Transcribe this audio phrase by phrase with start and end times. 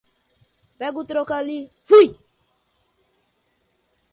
[0.79, 2.07] Pega o troco ali, fui